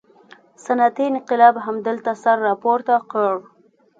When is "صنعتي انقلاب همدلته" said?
0.65-2.11